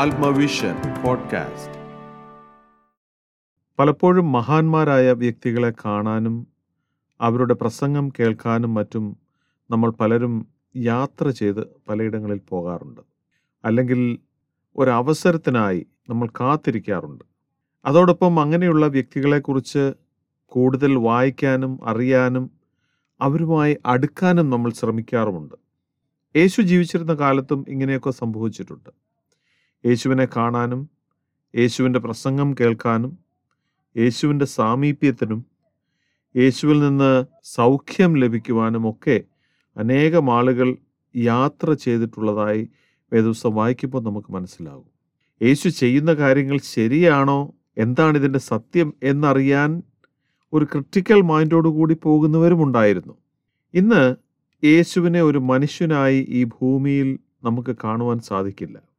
ആത്മവിഷൻ 0.00 0.74
podcast. 1.04 1.74
പലപ്പോഴും 3.78 4.32
മഹാന്മാരായ 4.32 5.12
വ്യക്തികളെ 5.12 5.72
കാണാനും 5.84 6.46
അവരുടെ 7.20 7.54
പ്രസംഗം 7.54 8.08
കേൾക്കാനും 8.08 8.74
മറ്റും 8.74 9.16
നമ്മൾ 9.70 9.90
പലരും 9.90 10.46
യാത്ര 10.76 11.30
ചെയ്ത് 11.30 11.66
പലയിടങ്ങളിൽ 11.88 12.40
പോകാറുണ്ട്. 12.48 13.00
അല്ലെങ്കിൽ 13.64 14.18
ഒരവസരത്തിനായി 14.76 15.86
നമ്മൾ 16.10 16.26
കാത്തിരിക്കാറുണ്ട്. 16.26 17.24
അതോടൊപ്പം 17.84 18.40
അങ്ങനെയുള്ള 18.40 18.86
വ്യക്തികളെക്കുറിച്ച് 18.86 19.92
കൂടുതൽ 20.46 20.96
വായിക്കാനും 20.96 21.80
അറിയാനും 21.84 22.50
അവരുമായി 23.20 23.78
അടുക്കാനും 23.86 24.50
നമ്മൾ 24.50 24.70
ശ്രമിക്കാറുമുണ്ട്. 24.70 25.54
യേശു 26.38 26.62
ജീവിച്ചിരുന്ന 26.62 27.14
കാലത്തും 27.14 27.64
ഇങ്ങനെയൊക്കെ 27.68 28.10
സംഭവിച്ചിട്ടുണ്ട്. 28.10 29.09
യേശുവിനെ 29.86 30.28
കാണാനും 30.36 30.90
യേശുവിന്റെ 31.56 31.98
പ്രസംഗം 31.98 32.54
കേൾക്കാനും 32.60 33.18
യേശുവിന്റെ 33.96 34.44
സാമീപ്യത്തിനും 34.44 35.44
യേശുവിൽ 36.36 36.80
നിന്ന് 36.80 37.24
സൗഖ്യം 37.44 38.14
ലഭിക്കുവാനും 38.14 38.90
ഒക്കെ 38.90 39.20
അനേകം 39.76 40.32
ആളുകൾ 40.32 40.76
യാത്ര 41.16 41.72
ചെയ്തിട്ടുള്ളതായി 41.72 42.68
വേദവസം 43.12 43.54
വായിക്കുമ്പോൾ 43.54 44.02
നമുക്ക് 44.02 44.32
മനസ്സിലാകും. 44.32 44.84
യേശു 45.42 45.68
ചെയ്യുന്ന 45.68 46.14
കാര്യങ്ങൾ 46.14 46.58
ശരിയാണോ? 46.64 47.54
എന്താണ് 47.78 48.18
ഇതിന്റെ 48.18 48.38
സത്യം 48.38 48.94
എന്നറിയാൻ 49.02 49.82
ഒരു 50.52 50.64
ക്രിട്ടിക്കൽ 50.64 51.20
പോകുന്നവരും 51.94 52.62
ഉണ്ടായിരുന്നു. 52.62 53.14
ഇന്ന് 53.74 54.16
യേശുവിനെ 54.66 55.22
ഒരു 55.22 55.38
മനുഷ്യനായി 55.38 56.26
ഈ 56.28 56.44
ഭൂമിയിൽ 56.44 57.18
നമുക്ക് 57.44 57.76
കാണുവാൻ 57.84 58.18
സാധിക്കില്ല. 58.18 58.89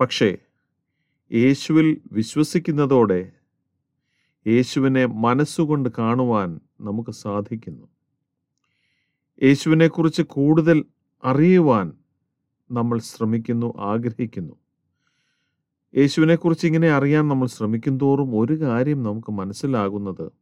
പക്ഷേ 0.00 0.38
യേശുവിൽ 1.32 2.00
വിശ്വസിക്കുന്നതോടെ 2.12 3.32
യേശുവിനെ 4.46 5.06
മനസ്സുകൊണ്ട് 5.06 5.88
കാണുവാൻ 5.98 6.60
നമുക്ക് 6.80 7.10
സാധിക്കുന്നു. 7.10 7.86
യേശുവിനെക്കുറിച്ച് 9.42 10.22
കൂടുതൽ 10.22 10.84
അറിയുവാൻ 11.24 11.92
നമ്മൾ 12.70 12.98
ശ്രമിക്കുന്നു 12.98 13.74
ആഗ്രഹിക്കുന്നു. 13.78 14.54
യേശുവിനെക്കുറിച്ച് 15.96 16.66
ഇങ്ങനെ 16.66 16.90
അറിയാൻ 16.90 17.28
നമ്മൾ 17.28 17.46
ശ്രമിക്കും 17.46 17.98
തോറും 17.98 18.40
ഒരു 18.40 18.60
കാര്യം 18.60 19.02
നമുക്ക് 19.02 19.32
മനസ്സിലാകുന്നത് 19.32 20.32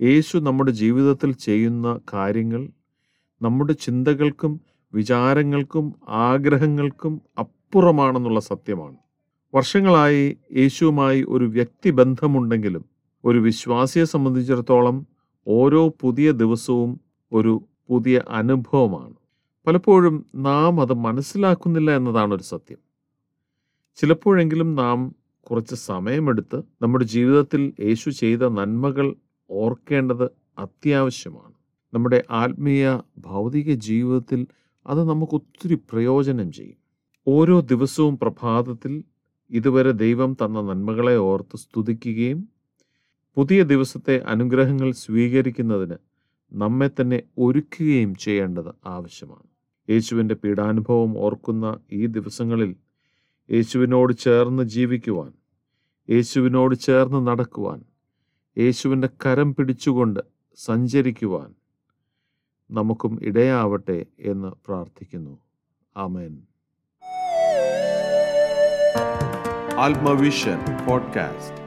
യേശു 0.00 0.38
നമ്മുടെ 0.38 0.72
ജീവിതത്തിൽ 0.72 1.32
ചെയ്യുന്ന 1.32 2.00
കാര്യങ്ങൾ 2.12 2.68
നമ്മുടെ 3.42 3.72
ചിന്തകൾക്കും 3.72 4.60
വിചാരങ്ങൾക്കും 4.94 5.94
ആഗ്രഹങ്ങൾക്കും 6.08 7.20
അപ്പുറമാണെന്നുള്ള 7.72 8.40
സത്യമാണ്. 8.40 8.96
വർഷങ്ങളായി 9.54 10.38
യേശുവുമായി 10.56 11.24
ഒരു 11.28 11.44
വ്യക്തിബന്ധമുണ്ടെങ്കിലും 11.44 12.84
ഒരു 13.24 13.38
വിശ്വാസിയെ 13.38 14.04
സംബന്ധിച്ചിടത്തോളം 14.04 15.06
ഓരോ 15.48 15.88
പുതിയ 16.00 16.32
ദിവസവും 16.32 17.00
ഒരു 17.32 17.62
പുതിയ 17.88 18.20
അനുഭവമാണ്. 18.28 19.14
പലപ്പോഴും 19.66 20.26
നാം 20.34 20.80
അത് 20.80 20.92
മനസ്സിലാക്കുന്നില്ല 20.92 21.90
എന്നതാണ് 21.90 22.34
ഒരു 22.34 22.42
സത്യം. 22.42 22.78
ചിലപ്പോഴെങ്കിലും 23.96 24.74
നാം 24.74 25.14
കുറച്ച് 25.42 25.74
സമയമെടുത്ത് 25.74 26.62
നമ്മുടെ 26.82 27.04
ജീവിതത്തിൽ 27.04 27.72
യേശു 27.80 28.10
ചെയ്ത 28.10 28.38
നന്മകൾ 28.38 29.16
ഓർക്കേണ്ടത് 29.50 30.24
അത്യാവശ്യമാണ്. 30.58 31.54
നമ്മുടെ 31.94 32.24
ആത്മീയ 32.30 33.00
ഭൗതിക 33.18 33.74
ജീവിതത്തിൽ 33.74 34.46
അത് 34.86 35.08
നമുക്ക് 35.08 35.34
ഒത്തിരി 35.34 35.74
പ്രയോജനം 35.74 36.52
ചെയ്യും. 36.52 36.81
ഓരോ 37.26 37.60
ദിവസവും 37.60 38.18
പ്രഭാതത്തിൽ 38.18 39.04
ഇതുവരെ 39.50 39.90
ദൈവം 39.90 40.36
തന്ന 40.44 40.60
നന്മകളെ 40.60 41.16
ഓർത്ത് 41.16 41.56
സ്തുതിക്കുകയും 41.56 42.48
പുതിയ 43.36 43.62
ദിവസത്തെ 43.62 44.18
അനുഗ്രഹങ്ങൾ 44.18 44.92
സ്വീകരിക്കുന്നതിന് 44.92 45.96
നമ്മെ 46.52 46.88
തന്നെ 46.88 47.22
ഒരുക്കുകയും 47.38 48.14
ചെയ്യേണ്ടത് 48.14 48.74
ആവശ്യമാണ്. 48.86 49.46
യേശുവിന്റെ 49.90 50.34
പീഡാനുഭവം 50.34 51.18
ഓർക്കുന്ന 51.18 51.80
ഈ 51.92 52.06
ദിവസങ്ങളിൽ 52.06 52.76
യേശുവിനോട് 53.50 54.12
ചേർന്ന് 54.16 54.62
ജീവിക്കുവാൻ 54.62 55.32
യേശുവിനോട് 56.10 56.74
ചേർന്ന് 56.74 57.26
നടക്കുവാൻ 57.26 57.80
യേശുവിന്റെ 58.58 59.08
കരം 59.26 59.54
പിടിച്ചുകൊണ്ട് 59.54 60.20
സഞ്ചരിക്കുവാൻ 60.56 61.54
നമുക്കും 62.70 63.18
ഇടയാവട്ടെ 63.22 64.06
എന്ന് 64.18 64.52
പ്രാർത്ഥിക്കുന്നു. 64.66 65.38
ആമേൻ. 65.96 66.51
ആത്മവിഷൻ 69.84 70.58
പോഡ്കാസ്റ്റ് 70.86 71.61